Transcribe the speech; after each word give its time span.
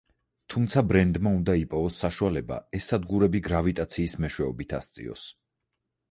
თუმცა, 0.51 0.81
ბრენდმა 0.91 1.33
უნდა 1.39 1.53
იპოვოს 1.63 1.99
საშუალება, 2.03 2.57
ეს 2.79 2.87
სადგურები 2.93 3.41
გრავიტაციის 3.49 4.15
მეშვეობით 4.25 4.73
ასწიოს. 4.79 5.27